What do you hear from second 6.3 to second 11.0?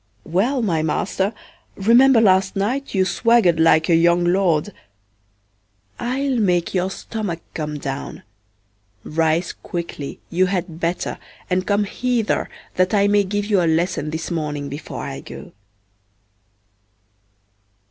make your stomach come down; rise quickly, you had